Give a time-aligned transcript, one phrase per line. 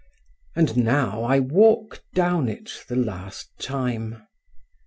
[0.55, 4.23] And now I walk Down it the last time.